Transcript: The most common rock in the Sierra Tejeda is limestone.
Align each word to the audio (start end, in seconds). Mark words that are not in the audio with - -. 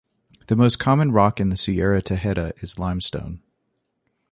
The 0.47 0.55
most 0.55 0.79
common 0.79 1.11
rock 1.11 1.39
in 1.39 1.49
the 1.49 1.55
Sierra 1.57 2.01
Tejeda 2.01 2.53
is 2.63 2.79
limestone. 2.79 3.39